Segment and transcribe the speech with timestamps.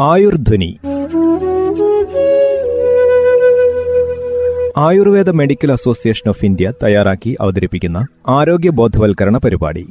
[0.00, 0.78] Ayurdhwani.
[4.76, 9.86] Ayurveda Medical Association of India തയ്യാറാക്കി അവതരിപ്പിക്കുന്ന ആരോഗ്യ ബോധവൽക്കരണ പരിപാടി.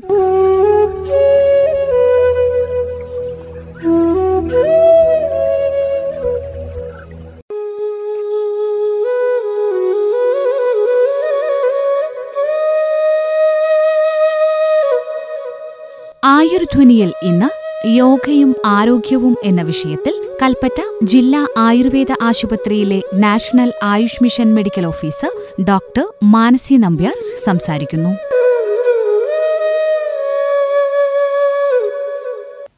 [16.24, 17.48] ആയുർധ്വനിയിൽ ഇന്ന്
[17.88, 25.32] യോഗയും ആരോഗ്യവും എന്ന വിഷയത്തിൽ കൽപ്പറ്റ ജില്ലാ ആയുർവേദ ആശുപത്രിയിലെ National Ayush Mission medical officer
[25.64, 28.10] doctor Manasi Nambiar സംസാരിക്കുന്നു.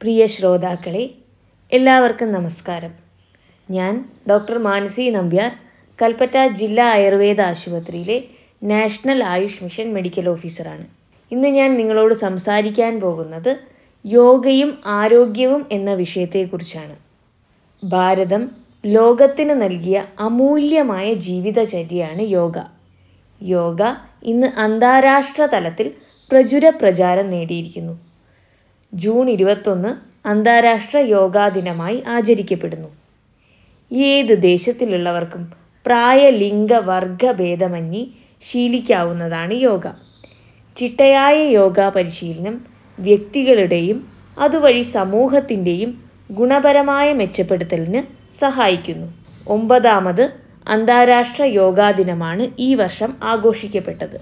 [0.01, 1.09] പ്രിയ ശ്രോതാക്കളെ
[1.71, 2.91] എല്ലാവർക്കും നമസ്കാരം.
[3.71, 5.51] ഞാൻ ഡോക്ടർ മാനസി നമ്പ്യാർ
[6.01, 8.23] കൽപ്പറ്റ ജില്ലാ ആയുർവേദ ആശുപത്രിയിലെ
[8.63, 11.02] നാഷണൽ ആയുഷ് മിഷൻ മെഡിക്കൽ ഓഫീസറാണ്.
[11.33, 13.51] ഇന്ന് ഞാൻ നിങ്ങളോട് സംസാരിക്കാൻ പോകുന്നത്
[14.05, 16.95] യോഗയും ആരോഗ്യവും എന്ന വിഷയത്തെക്കുറിച്ചാണ്.
[17.83, 18.43] ഭാരതം
[18.85, 22.55] ലോകത്തിന് നൽകിയ അമൂല്യമായ ജീവിതചര്യയാണ് യോഗ.
[23.41, 23.81] യോഗ
[24.23, 25.87] ഇന്ന് അന്താരാഷ്ട്ര തലത്തിൽ
[26.31, 27.95] പ്രചുര പ്രചാരം നേടിയിരിക്കുന്നു.
[28.93, 29.91] ജൂൺ ഇരുപത്തൊന്ന്
[30.27, 32.89] അന്താരാഷ്ട്ര യോഗാ ദിനമായി ആചരിക്കപ്പെടുന്നു.
[33.91, 35.43] ഏത് ദേശത്തിലുള്ളവർക്കും
[35.85, 38.03] പ്രായ ലിംഗ വർഗ ഭേദമന്യേ
[38.41, 39.85] ശീലിക്കാവുന്നതാണ് യോഗ.
[40.77, 42.55] ചിട്ടയായ യോഗ പരിശീലനം
[42.97, 43.97] വ്യക്തികളുടെയും
[44.39, 45.91] അതുവഴി സമൂഹത്തിന്റെയും
[46.31, 48.01] ഗുണപരമായ മെച്ചപ്പെടുത്തലിന്
[48.39, 49.07] സഹായിക്കുന്നു.
[49.47, 50.33] ഒമ്പതാമത്
[50.67, 54.17] അന്താരാഷ്ട്ര യോഗാ ദിനമാണ് ഈ വർഷം ആഘോഷിക്കപ്പെട്ടത്.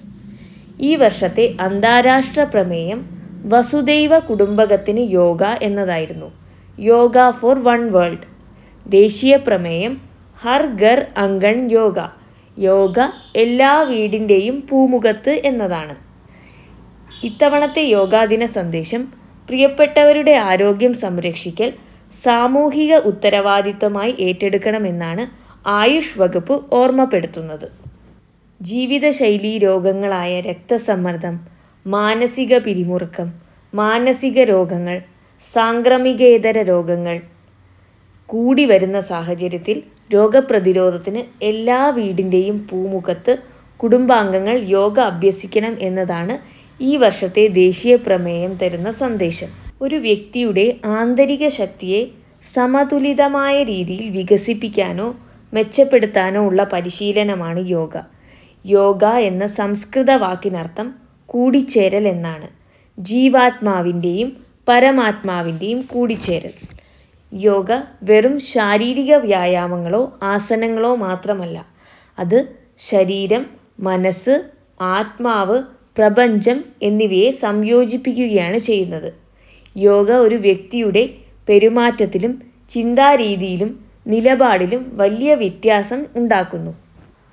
[0.82, 3.00] ഈ വർഷത്തെ അന്താരാഷ്ട്ര പ്രമേയം
[3.46, 6.30] വസുദൈവ കുടുംബകത്തിന് യോഗ എന്നതായിരുന്നു.
[6.80, 8.28] Yoga for one world.
[8.90, 10.02] ദേശീയ പ്രമേയം
[10.40, 11.98] ഹർ ഗർ അങ്കൺ യോഗ.
[12.58, 12.98] യോഗ
[13.36, 16.11] എല്ലാ വീടിന്റെയും പൂമുഖത്ത് എന്നതാണ്.
[17.24, 19.02] ഇത്തവണത്തെ യോഗാദിന സന്ദേശം
[19.50, 21.70] പ്രിയപ്പെട്ടവരുടെ ആരോഗ്യം സംരക്ഷിക്കൽ
[22.24, 25.24] സാമൂഹിക ഉത്തരവാദിത്വമായി ഏറ്റെടുക്കണമെന്നാണ്
[25.72, 27.68] ആയുഷ് വകുപ്പ് ഓർമ്മപ്പെടുത്തുന്നത്.
[28.62, 31.36] ജീവിതശൈലി രോഗങ്ങളായ രക്തസമ്മർദ്ദം
[31.86, 33.28] മാനസിക പിരിമുറുക്കം
[33.74, 34.98] മാനസിക രോഗങ്ങൾ
[35.48, 37.18] സാംക്രമികേതര രോഗങ്ങൾ
[38.30, 39.78] കൂടി വരുന്ന സാഹചര്യത്തിൽ
[40.14, 43.34] രോഗപ്രതിരോധത്തിന് എല്ലാ വീടിന്റെയും പൂമുഖത്ത്
[43.80, 46.36] കുടുംബാംഗങ്ങൾ യോഗ അഭ്യസിക്കണം എന്നതാണ്
[46.82, 49.50] ഈ വർഷത്തെ ദേശീയ പ്രമേയം തരുന്ന സന്ദേശം.
[49.82, 50.66] ഒരു വ്യക്തിയുടെ
[50.98, 52.02] ആന്തരിക ശക്തിയെ
[52.54, 55.08] സമതുലിതമായ രീതിയിൽ വികസിപ്പിക്കാനോ
[55.54, 57.94] മെച്ചപ്പെടുത്താനോ ഉള്ള പരിശീലനമാണ് യോഗ.
[58.66, 60.88] യോഗ എന്ന സംസ്കൃത വാക്കിനർത്ഥം
[61.26, 62.48] കൂടിച്ചേരൽ എന്നാണ്.
[62.98, 64.30] ജീവാത്മാവിന്റെയും
[64.68, 66.56] പരമാത്മാവിന്റെയും കൂടിച്ചേരൽ.
[67.32, 67.70] യോഗ
[68.04, 71.58] വെറും ശാരീരിക വ്യായാമങ്ങളോ ആസനങ്ങളോ മാത്രമല്ല
[72.18, 72.40] അത്
[72.80, 73.44] ശരീരം
[73.80, 74.34] മനസ്സ്
[74.96, 75.58] ആത്മാവ്
[76.02, 79.10] പ്രപഞ്ചം എന്നിവയെ സംയോജിപ്പിക്കുകയാണ് ചെയ്യുന്നത്.
[79.76, 81.04] യോഗ ഒരു വ്യക്തിയുടെ
[81.48, 82.34] പെരുമാറ്റത്തിലും
[82.72, 83.70] ചിന്താരീതിയിലും
[84.08, 86.72] നിലപാടിലും വലിയ വ്യത്യാസം ഉണ്ടാക്കുന്നു.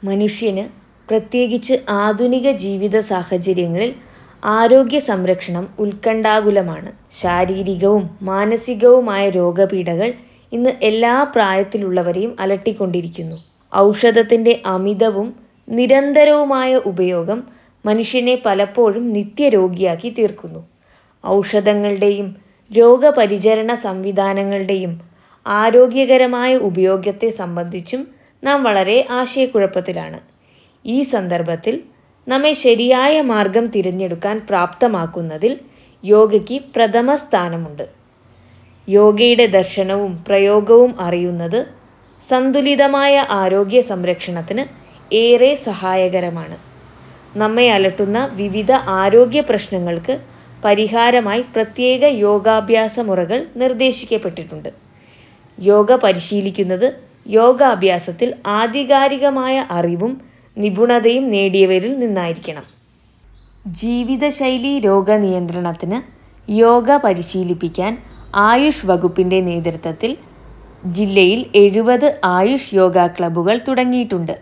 [0.02, 0.64] മനുഷ്യന്
[1.08, 3.92] പ്രത്യേകിച്ച് ആധുനിക ജീവിത സാഹചര്യങ്ങളിൽ
[4.42, 6.90] ആരോഗ്യ സംരക്ഷണം ഉത്കണ്ഠാകുലമാണ്.
[7.22, 10.10] ശാരീരികവും മാനസികവുമായ രോഗപീഠകൾ
[10.52, 13.38] ഇന്ന് എല്ലാ പ്രായത്തിലുള്ളവരെയും അലട്ടിക്കൊണ്ടിരിക്കുന്നു.
[13.72, 15.30] ഔഷധത്തിന്റെ അമിതവും
[15.68, 17.40] നിരന്തരവുമായ ഉപയോഗം
[17.84, 20.60] മനുഷ്യനെ പലപ്പോഴും നിത്യരോഗിയാക്കി തീർക്കുന്നു.
[21.26, 22.36] ഔഷധങ്ങളുടെയും
[22.70, 25.00] രോഗപരിചരണ സംവിധാനങ്ങളുടെയും
[25.46, 28.06] ആരോഗ്യകരമായ ഉപയോഗത്തെ സംബന്ധിച്ചും
[28.44, 30.18] നാം വളരെ ആശയക്കുഴപ്പത്തിലാണ്.
[30.86, 31.82] ഈ സന്ദർഭത്തിൽ
[32.26, 35.58] നമ്മെ ശരിയായ മാർഗം തിരഞ്ഞെടുക്കാൻ പ്രാപ്തമാക്കുന്നതിൽ
[36.04, 37.86] യോഗയ്ക്ക് പ്രഥമ സ്ഥാനമുണ്ട്.
[38.88, 41.66] യോഗയുടെ ദർശനവും പ്രയോഗവും അറിയുന്നത്
[42.28, 44.64] സന്തുലിതമായ ആരോഗ്യ സംരക്ഷണത്തിന്
[45.14, 46.67] ഏറെ സഹായകരമാണ്.
[47.36, 50.20] നമ്മെ അലട്ടുന്ന വിവിധ ആരോഗ്യ പ്രശ്നങ്ങൾക്ക്
[50.64, 54.72] പരിഹാരമായി പ്രത്യേക യോഗാഭ്യാസ മുറകൾ നിർദ്ദേശിക്കപ്പെട്ടിട്ടുണ്ട്.
[55.58, 56.94] യോഗ പരിശീലിക്കുന്നത്
[57.26, 60.20] യോഗാഭ്യാസത്തിൽ ആധികാരികമായ അറിവും
[60.58, 62.64] നിപുണതയും നേടിയവരിൽ നിന്നായിരിക്കണം.
[63.66, 66.02] ജീവിതശൈലി രോഗനിയന്ത്രണത്തിന്
[66.50, 67.98] യോഗ പരിശീലിപ്പിക്കാൻ
[68.34, 70.16] ആയുഷ് വകുപ്പിന്റെ നേതൃത്വത്തിൽ
[70.86, 74.32] ജില്ലയിൽ എഴുപത് ആയുഷ് യോഗ ക്ലബ്ബുകൾ തുടങ്ങിയിട്ടുണ്ട്.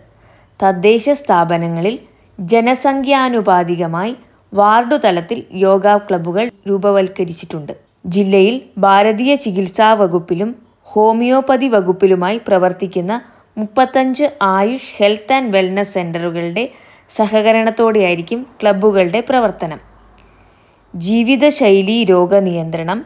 [0.61, 1.99] തദ്ദേശ സ്ഥാപനങ്ങളിൽ
[2.39, 4.15] ജനസംഖ്യാനുപാതികമായി
[4.53, 7.73] വാർഡു തലത്തിൽ യോഗ ക്ലബ്ബുകൾ രൂപവൽക്കരിച്ചിട്ടുണ്ട്.
[8.05, 10.55] ജില്ലയിൽ ഭാരതീയ ചികിത്സാ വകുപ്പിലും
[10.87, 13.13] ഹോമിയോപ്പതി വകുപ്പിലുമായി പ്രവർത്തിക്കുന്ന
[13.57, 16.63] മുപ്പത്തഞ്ച് ആയുഷ് ഹെൽത്ത് ആൻഡ് വെൽനസ് സെന്ററുകളുടെ
[17.15, 19.79] സഹകരണത്തോടെയായിരിക്കും ക്ലബ്ബുകളുടെ പ്രവർത്തനം.
[20.93, 23.05] ജീവിതശൈലി രോഗനിയന്ത്രണം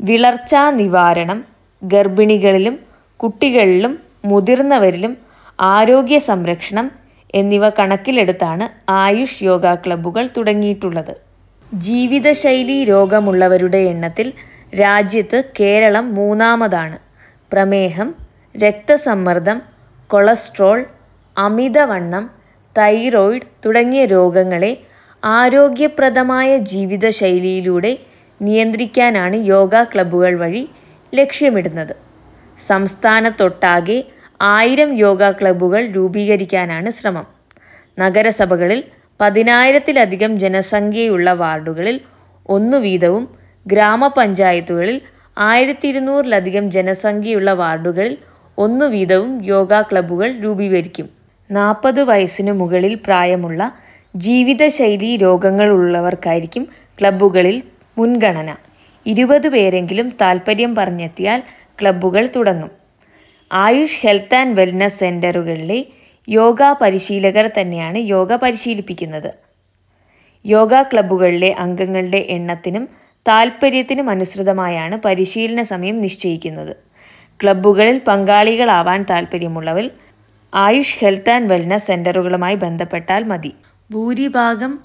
[0.00, 1.44] വിളർച്ചാ നിവാരണം
[1.82, 2.78] ഗർഭിണികളിലും
[3.16, 5.12] കുട്ടികളിലും മുതിർന്നവരിലും
[5.58, 6.86] ആരോഗ്യ സംരക്ഷണം
[7.34, 11.12] എന്നിവ കണക്കിലെടുത്താണ് ആയുഷ് യോഗ ക്ലബ്ബുകൾ തുടങ്ങിയിട്ടുള്ളത്
[11.74, 14.32] ജീവിതശൈലി രോഗമുള്ളവരുടെ എണ്ണത്തിൽ
[14.74, 16.98] രാജ്യത്ത് കേരളം മൂന്നാമതാണ്.
[17.52, 18.14] പ്രമേഹം,
[18.54, 19.62] രക്തസമ്മർദ്ദം,
[20.10, 20.84] കൊളസ്ട്രോൾ,
[21.36, 22.30] അമിതവണ്ണം,
[22.76, 24.72] തൈറോയ്ഡ് തുടങ്ങിയ രോഗങ്ങളെ
[25.24, 27.98] ആരോഗ്യപ്രദമായ ജീവിതശൈലിയിലൂടെ
[28.40, 30.62] നിയന്ത്രിക്കാനാണ് യോഗ ക്ലബ്ബുകൾ വഴി
[31.14, 31.94] ലക്ഷ്യമിടുന്നത്.
[32.58, 33.98] സംസ്ഥാനത്തൊട്ടാകെ
[34.40, 37.26] ആയിരം യോഗ ക്ലബ്ബുകൾ രൂപീകരിക്കാനാണ് ശ്രമം.
[37.98, 38.84] നഗരസഭകളിൽ
[39.20, 42.00] പതിനായിരത്തിലധികം ജനസംഖ്യയുള്ള വാർഡുകളിൽ
[42.46, 43.28] ഒന്നു വീതവും
[43.66, 45.00] ഗ്രാമപഞ്ചായത്തുകളിൽ
[45.36, 48.18] ആയിരത്തി ഇരുന്നൂറിലധികം ജനസംഖ്യയുള്ള വാർഡുകളിൽ
[48.58, 51.06] ഒന്നു വീതവും യോഗ ക്ലബ്ബുകൾ രൂപീകരിക്കും.
[51.50, 53.72] നാൽപ്പത് വയസ്സിനു മുകളിൽ പ്രായമുള്ള
[54.16, 57.62] ജീവിതശൈലി രോഗങ്ങളുള്ളവർക്കായിരിക്കും ക്ലബ്ബുകളിൽ
[57.98, 58.50] മുൻഗണന.
[59.06, 61.42] ഇരുപത് പേരെങ്കിലും താൽപര്യം പറഞ്ഞെത്തിയാൽ
[61.80, 62.79] ക്ലബ്ബുകൾ തുടങ്ങും.
[63.50, 65.86] ആയുഷ് ഹെൽത്ത് ആൻഡ് വെൽനസ് സെന്ററുകളിലെ
[66.28, 69.34] യോഗ പരിശീലകർ തന്നെയാണ് യോഗ പരിശീലിപ്പിക്കുന്നത്.
[70.46, 72.88] യോഗ ക്ലബ്ബുകളിലെ അംഗങ്ങളുടെ എണ്ണത്തിനും
[73.28, 76.76] താൽപര്യത്തിനുമനുസൃതമായാണ് പരിശീലന സമയം നിശ്ചയിക്കുന്നത്.
[77.42, 79.90] ക്ലബ്ബുകളിൽ പങ്കാളികളാവാൻ താൽപ്പര്യമുള്ളവർ
[80.54, 83.54] ആയുഷ് ഹെൽത്ത് ആൻഡ് വെൽനസ് സെന്ററുകളുമായി ബന്ധപ്പെട്ടാൽ മതി.
[83.92, 84.78] ഭൂരിഭാഗം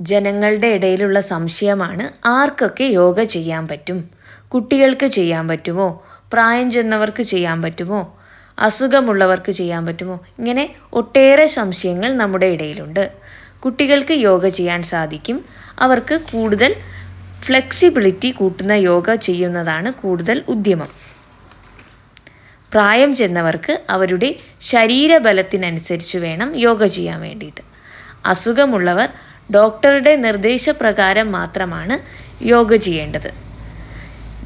[0.00, 4.04] ജനങ്ങളുടെ ഇടയിലുള്ള സംശയമാണ് ആർക്കൊക്കെ യോഗ ചെയ്യാൻ പറ്റും?
[4.48, 6.02] കുട്ടികൾക്ക് ചെയ്യാൻ പറ്റുമോ?
[6.32, 8.18] പ്രായം ചെന്നവർക്ക് ചെയ്യാൻ പറ്റുമോ?
[8.58, 10.20] അസുഖമുള്ളവർക്ക് ചെയ്യാൻ പറ്റുമോ?
[10.38, 13.10] ഇങ്ങനെ ഒട്ടേറെ സംശയങ്ങൾ നമ്മുടെ ഇടയിലുണ്ട്.
[13.60, 15.44] കുട്ടികൾക്ക് യോഗ ചെയ്യാൻ സാധിക്കും.
[15.78, 16.76] അവർക്ക് കൂടുതൽ
[17.42, 20.88] ഫ്ലെക്സിബിലിറ്റി കൂട്ടുന്ന യോഗ ചെയ്യുന്നതാണ് കൂടുതൽ ഉദ്യമം.
[22.72, 27.62] പ്രായം ചെന്നവർക്ക് അവരുടെ ശരീരബലത്തിനനുസരിച്ച് വേണം യോഗ ചെയ്യാൻ വേണ്ടിയിട്ട്.
[28.26, 29.08] അസുഖമുള്ളവർ
[29.54, 31.96] ഡോക്ടറുടെ നിർദ്ദേശപ്രകാരം മാത്രമാണ്
[32.44, 33.43] യോഗ ചെയ്യേണ്ടത്.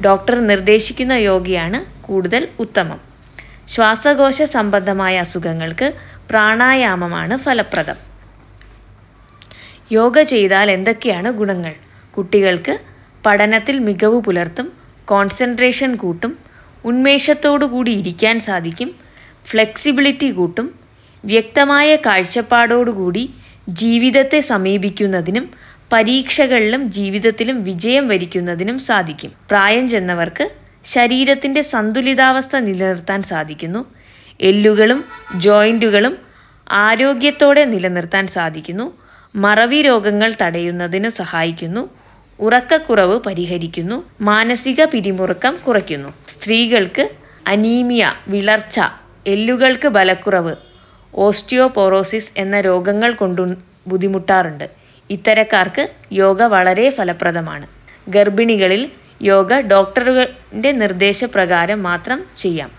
[0.05, 2.99] ഡോക്ടർ നിർദ്ദേശിക്കുന്ന യോഗയാണ് കൂടുതൽ ഉത്തമം.
[3.67, 5.87] ശ്വാസകോശ സംബന്ധമായ അസുഖങ്ങൾക്ക്
[6.29, 7.97] പ്രാണായാമമാണ് ഫലപ്രദം.
[9.91, 11.73] യോഗ ചെയ്താൽ എന്തൊക്കെയാണ് ഗുണങ്ങൾ?
[12.13, 12.73] കുട്ടികൾക്ക്
[13.25, 14.67] പഠനത്തിൽ മികവ് പുലർത്തും.
[15.07, 16.31] കോൺസൻട്രേഷൻ കൂട്ടും.
[16.85, 18.89] ഉന്മേഷത്തോടുകൂടി ഇരിക്കാൻ സാധിക്കും.
[19.47, 20.67] ഫ്ലെക്സിബിലിറ്റി കൂട്ടും.
[21.23, 23.23] വ്യക്തമായ കാഴ്ചപ്പാടോടുകൂടി
[23.69, 25.45] ജീവിതത്തെ സമീപിക്കുന്നതിനും
[25.93, 29.31] പരീക്ഷകളിലും ജീവിതത്തിലും വിജയം വരിക്കുന്നതിനും സാധിക്കും.
[29.49, 30.49] പ്രായം ചെന്നവർക്ക്
[30.85, 33.85] ശരീരത്തിന്റെ സന്തുലിതാവസ്ഥ നിലനിർത്താൻ സാധിക്കുന്നു.
[34.41, 35.05] എല്ലുകളും
[35.37, 36.17] ജോയിന്റുകളും
[36.71, 38.97] ആരോഗ്യത്തോടെ നിലനിർത്താൻ സാധിക്കുന്നു.
[39.35, 41.89] മറവി രോഗങ്ങൾ തടയുന്നതിന് സഹായിക്കുന്നു.
[42.39, 44.09] ഉറക്കക്കുറവ് പരിഹരിക്കുന്നു.
[44.21, 46.09] മാനസിക പിരിമുറുക്കം കുറയ്ക്കുന്നു.
[46.27, 47.09] സ്ത്രീകൾക്ക്
[47.47, 48.79] അനീമിയ, വിളർച്ച,
[49.27, 50.55] എല്ലുകൾക്ക് ബലക്കുറവ്,
[51.15, 53.41] ഓസ്റ്റിയോപോറോസിസ് എന്ന രോഗങ്ങൾ കൊണ്ട്
[53.87, 54.78] ബുദ്ധിമുട്ടാറുണ്ട്.
[55.09, 57.67] ഇത്തരക്കാർക്ക് യോഗ വളരെ ഫലപ്രദമാണ്.
[58.09, 58.91] ഗർഭിണികളിൽ
[59.21, 62.69] യോഗ ഡോക്ടറുടെ നിർദ്ദേശപ്രകാരം മാത്രം ചെയ്യാം.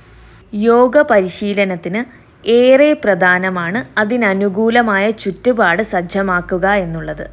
[0.55, 2.00] യോഗ പരിശീലനത്തിന്
[2.49, 7.27] ഏറെ പ്രധാനമാണ് അതിനനുകൂലമായ ചുറ്റുപാട് സജ്ജമാക്കുക എന്നുള്ളത്.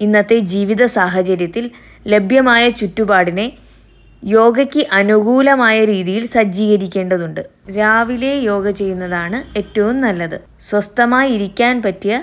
[0.00, 1.70] ഇന്നത്തെ ജീവിത സാഹചര്യത്തിൽ
[2.06, 3.52] ലഭ്യമായ ചുറ്റുപാടിനെ
[4.22, 7.40] യോഗയ്ക്ക് അനുകൂലമായ രീതിയിൽ സജ്ജീകരിക്കേണ്ടതുണ്ട്.
[7.76, 10.40] രാവിലെ യോഗ ചെയ്യുന്നതാണ് ഏറ്റവും നല്ലത്.
[10.60, 12.22] സ്വസ്ഥമായി ഇരിക്കാൻ പറ്റിയ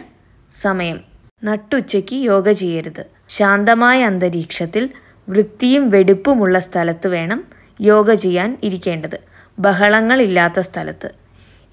[0.61, 1.08] സമയം.
[1.43, 3.03] നട്ടുച്ചയ്ക്ക് യോഗ ചെയ്യരുത്.
[3.29, 4.89] ശാന്തമായ അന്തരീക്ഷത്തിൽ
[5.27, 7.39] വൃത്തിയും വെടിപ്പുമുള്ള സ്ഥലത്ത് വേണം
[7.79, 9.17] യോഗ ചെയ്യാൻ ഇരിക്കേണ്ടത്.
[9.59, 11.09] ബഹളങ്ങൾ ഇല്ലാത്ത സ്ഥലത്ത്.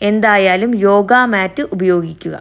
[0.01, 2.37] എന്തായാലും യോഗ മാറ്റ് ഉപയോഗിക്കുക.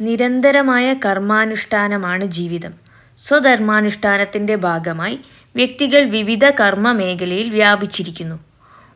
[0.00, 2.72] നിരന്തരമായ കർമാനുഷ്ഠാനമാണ് ജീവിതം.
[3.18, 5.16] സ്വധർമാനുഷ്ഠാനത്തിന്റെ ഭാഗമായി
[5.54, 8.36] വ്യക്തികൾ വിവിധ കർമ്മ മേഖലയിൽ വ്യാപിച്ചിരിക്കുന്നു.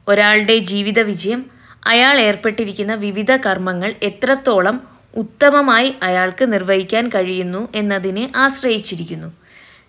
[0.09, 1.41] ഒരാളുടെ ജീവിത വിജയം
[1.87, 4.77] അയാൾ ഏർപ്പെട്ടിരിക്കുന്ന വിവിധ കർമ്മങ്ങൾ എത്രത്തോളം
[5.17, 9.31] ഉത്തമമായി അയാൾക്ക് നിർവഹിക്കാൻ കഴിയുന്നു എന്നതിനെ ആശ്രയിച്ചിരിക്കുന്നു.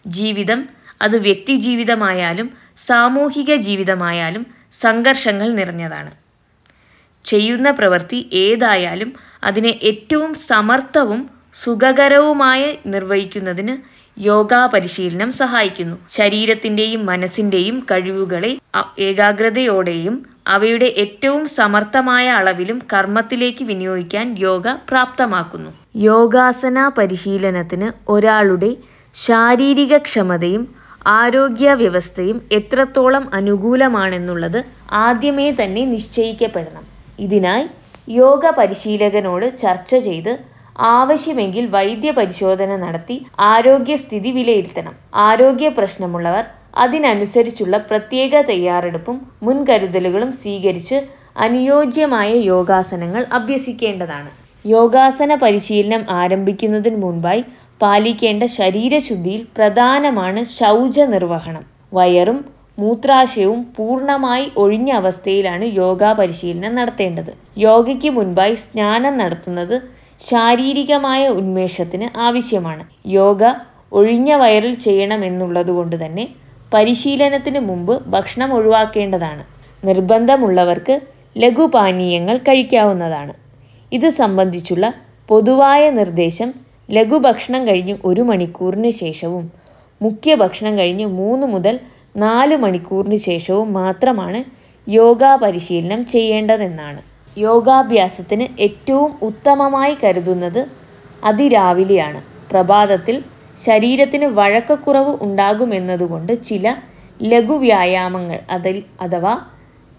[0.07, 0.59] ജീവിതം
[1.01, 2.47] അത് വ്യക്തി ജീവിതമായാലും
[2.87, 4.43] സാമൂഹിക ജീവിതമായാലും
[4.81, 6.11] സംഘർഷങ്ങൾ നിറഞ്ഞതാണ്.
[7.25, 9.09] ചെയ്യുന്ന പ്രവൃത്തി ഏതായാലും
[9.43, 11.21] അതിനെ ഏറ്റവും സമർത്ഥവും
[11.53, 13.75] സുഖകരവുമായി നിർവഹിക്കുന്നതിന്
[14.17, 15.95] യോഗാ പരിശീലനം സഹായിക്കുന്നു.
[16.09, 18.51] ശരീരത്തിന്റെയും മനസ്സിന്റെയും കഴിവുകളെ
[18.99, 20.15] ഏകാഗ്രതയോടെയും
[20.47, 25.71] അവയുടെ ഏറ്റവും സമർത്ഥമായ അളവിലും കർമ്മത്തിലേക്ക് വിനിയോഗിക്കാൻ യോഗ പ്രാപ്തമാക്കുന്നു.
[26.07, 28.71] യോഗാസന പരിശീലനത്തിന് ഒരാളുടെ
[29.15, 30.63] ശാരീരിക ക്ഷമതയും
[31.19, 34.59] ആരോഗ്യ വ്യവസ്ഥയും എത്രത്തോളം അനുകൂലമാണെന്നുള്ളത്
[35.05, 36.85] ആദ്യമേ തന്നെ നിശ്ചയിക്കപ്പെടണം.
[37.19, 37.65] ഇതിനായി
[38.17, 40.33] യോഗ പരിശീലകനോട് ചർച്ച ചെയ്ത്
[40.89, 43.15] ആവശ്യമെങ്കിൽ വൈദ്യ പരിശോധന നടത്തി
[43.47, 44.93] ആരോഗ്യസ്ഥിതി വിലയിരുത്തണം.
[45.27, 46.43] ആരോഗ്യപ്രശ്നമുള്ളവർ
[46.83, 50.97] അതിനനുസരിച്ചുള്ള പ്രത്യേക തയ്യാറെടുപ്പും മുൻകരുതലുകളും സ്വീകരിച്ച്
[51.45, 54.29] അനുയോജ്യമായ യോഗാസനങ്ങൾ അഭ്യസിക്കേണ്ടതാണ്.
[54.65, 57.43] യോഗാസന പരിശീലനം ആരംഭിക്കുന്നതിന് മുൻപായി
[57.81, 62.39] പാലിക്കേണ്ട ശരീരശുദ്ധിയിൽ പ്രധാനമാണ് ശൗച നിർവഹണം വയറും
[62.79, 67.31] മൂത്രാശയവും പൂർണമായി ഒഴിഞ്ഞ അവസ്ഥയിലാണ് യോഗ പരിശീലനം നടത്തേണ്ടത്.
[67.57, 69.75] യോഗയ്ക്ക് മുൻപായി സ്നാനം നടത്തുന്നത്
[70.21, 72.83] ശാരീരികമായ ഉന്മേഷത്തിന് ആവശ്യമാണ്.
[73.19, 73.41] യോഗ
[73.91, 76.25] ഒഴിഞ്ഞ വയറിൽ ചെയ്യണമെന്നുള്ളത് കൊണ്ട് തന്നെ
[76.73, 79.43] പരിശീലനത്തിന് മുമ്പ് ഭക്ഷണം ഒഴിവാക്കേണ്ടതാണ്.
[79.85, 80.95] നിർബന്ധമുള്ളവർക്ക്
[81.37, 83.33] ലഘുപാനീയങ്ങൾ കഴിക്കാവുന്നതാണ്.
[83.91, 84.85] ഇത് സംബന്ധിച്ചുള്ള
[85.29, 86.49] പൊതുവായ നിർദ്ദേശം
[86.89, 89.45] ലഘുഭക്ഷണം കഴിഞ്ഞ് ഒരു മണിക്കൂറിന് ശേഷവും
[90.01, 91.79] മുഖ്യ ഭക്ഷണം കഴിഞ്ഞ് മൂന്ന് മുതൽ
[92.15, 94.39] നാല് മണിക്കൂറിന് ശേഷവും മാത്രമാണ്
[94.87, 97.01] യോഗ പരിശീലനം ചെയ്യേണ്ടതെന്നാണ്.
[97.37, 100.61] യോഗാഭ്യാസത്തിന് ഏറ്റവും ഉത്തമമായി കരുതുന്നത്
[101.23, 102.19] അതിരാവിലെയാണ്.
[102.51, 103.15] പ്രഭാതത്തിൽ
[103.65, 106.65] ശരീരത്തിന് വഴക്കക്കുറവ് ഉണ്ടാകുമെന്നതുകൊണ്ട് ചില
[107.21, 109.33] ലഘുവ്യായാമങ്ങൾ അതിൽ അഥവാ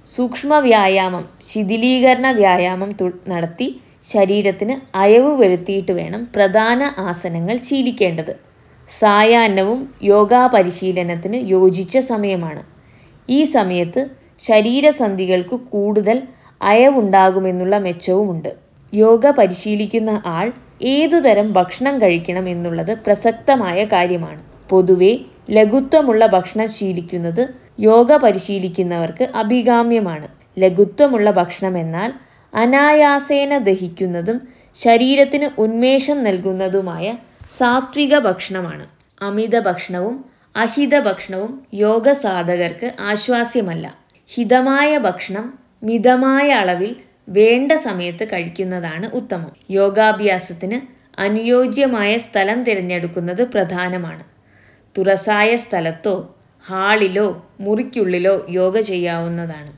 [0.06, 2.90] സൂക്ഷ്മ വ്യായാമം ശിഥിലീകരണ വ്യായാമം
[3.28, 3.68] നടത്തി
[4.08, 8.34] ശരീരത്തിന് അയവ് വരുത്തിയിട്ട് വേണം പ്രധാന ആസനങ്ങൾ ശീലിക്കേണ്ടത്.
[8.90, 12.62] സായാഹ്നവും യോഗാ പരിശീലനത്തിന് യോജിച്ച സമയമാണ്.
[13.28, 14.02] ഈ സമയത്ത്
[14.42, 16.16] ശരീരസന്ധികൾക്ക് കൂടുതൽ
[16.60, 18.50] അയവുണ്ടാകുമെന്നുള്ള മെച്ചവുമുണ്ട്.
[18.92, 20.46] യോഗ പരിശീലിക്കുന്ന ആൾ
[20.80, 24.40] ഏതുതരം ഭക്ഷണം കഴിക്കണം എന്നുള്ളത് പ്രസക്തമായ കാര്യമാണ്.
[24.70, 25.12] പൊതുവെ
[25.50, 27.48] ലഘുത്വമുള്ള ഭക്ഷണം ശീലിക്കുന്നത്
[27.80, 30.28] യോഗ പരിശീലിക്കുന്നവർക്ക് അഭികാമ്യമാണ്.
[30.58, 32.12] ലഘുത്വമുള്ള ഭക്ഷണം എന്നാൽ
[32.54, 34.38] അനായാസേന ദഹിക്കുന്നതും
[34.78, 37.06] ശരീരത്തിന് ഉന്മേഷം നൽകുന്നതുമായ
[37.58, 38.86] സാത്വിക ഭക്ഷണമാണ്.
[39.20, 40.24] അമിത ഭക്ഷണവും
[40.56, 43.86] അഹിത ഭക്ഷണവും യോഗ സാധകർക്ക് ആശ്വാസ്യമല്ല.
[44.30, 46.96] ഹിതമായ ഭക്ഷണം മിതമായ അളവിൽ
[47.28, 49.52] വേണ്ട സമയത്ത് കഴിക്കുന്നതാണ് ഉത്തമം.
[49.70, 50.78] യോഗാഭ്യാസത്തിന്
[51.18, 54.24] അനുയോജ്യമായ സ്ഥലം തിരഞ്ഞെടുക്കുന്നത് പ്രധാനമാണ്.
[54.96, 56.14] തുറസായ സ്ഥലത്തോ
[56.64, 57.26] ഹാളിലോ
[57.60, 59.72] മുറിക്കുള്ളിലോ യോഗ ചെയ്യാവുന്നതാണ്.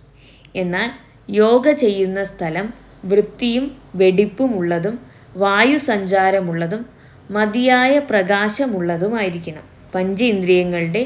[0.55, 0.89] എന്നാൽ
[1.29, 2.67] യോഗ ചെയ്യുന്ന സ്ഥലം
[3.05, 4.95] വൃത്തിയും വെടിപ്പുമുള്ളതും
[5.35, 6.83] വായു സഞ്ചാരമുള്ളതും
[7.31, 9.65] മതിയായ പ്രകാശമുള്ളതുമായിരിക്കണം.
[9.95, 11.03] പഞ്ചേന്ദ്രിയങ്ങളുടെ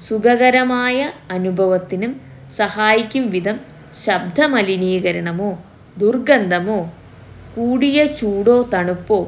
[0.00, 0.98] സുഖകരമായ
[1.30, 2.12] അനുഭവത്തിനും
[2.56, 3.56] സഹായിക്കും വിധം
[4.04, 5.50] ശബ്ദമലിനീകരണമോ
[6.00, 6.78] ദുർഗന്ധമോ
[7.54, 9.18] കൂടിയ ചൂടോ തണുപ്പോ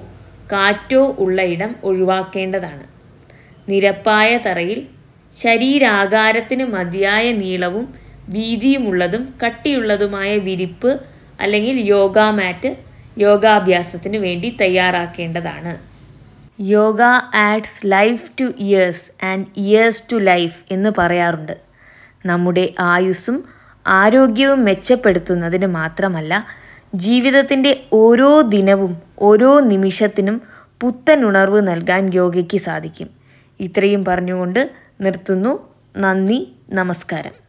[0.52, 2.84] കാറ്റോ ഉള്ള ഇടം ഒഴിവാക്കേണ്ടതാണ്.
[3.68, 4.80] നിരപ്പായ തറയിൽ
[5.36, 7.86] ശരീരാകാരത്തിന് മതിയായ നീളവും
[8.28, 10.90] വീതിയുമുള്ളതും കട്ടിയുള്ളതുമായ വിരിപ്പ്
[11.40, 12.70] അല്ലെങ്കിൽ യോഗ മാറ്റ്
[13.18, 15.72] യോഗാഭ്യാസത്തിന് വേണ്ടി തയ്യാറാക്കേണ്ടതാണ്.
[16.60, 17.00] Yoga
[17.48, 21.56] adds life to years and years to life എന്ന് പറയാറുണ്ട്.
[22.26, 23.36] നമ്മുടെ ആയുസ്സും
[23.86, 26.46] ആരോഗ്യവും മെച്ചപ്പെടുത്തുന്നതിന് മാത്രമല്ല
[26.94, 30.42] ജീവിതത്തിന്റെ ഓരോ ദിനവും ഓരോ നിമിഷത്തിനും
[30.80, 33.10] പുത്തൻ ഉണർവ് നൽകാൻ യോഗയ്ക്ക് സാധിക്കും.
[33.60, 34.70] ഇത്രയും പറഞ്ഞുകൊണ്ട്
[35.00, 35.74] നിർത്തുന്നു.
[35.96, 37.40] നന്ദി നമസ്കാരം.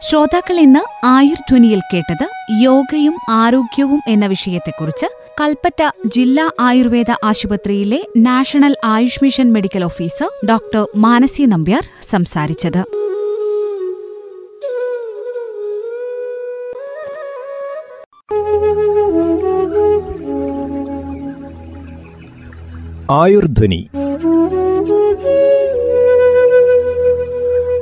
[0.00, 2.28] ശ്രോതാക്കൾ ഇന്ന് ആയുർധ്വനിയിൽ കേട്ടത്
[2.62, 5.06] യോഗയും ആരോഗ്യവും എന്ന വിഷയത്തെക്കുറിച്ച്
[5.40, 12.82] കൽപ്പറ്റ ജില്ലാ ആയുർവേദ ആശുപത്രിയിലെ National Ayush Mission medical officer doctor Manasi Nambiar സംസാരിച്ചത്.
[23.10, 23.88] Ayurdhwani.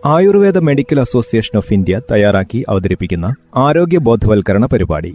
[0.07, 5.15] Ayurveda Medical Association of India തയ്യാറാക്കി അവതരിപ്പിക്കുന്ന ആരോഗ്യ ബോധവൽക്കരണ പരിപാടി.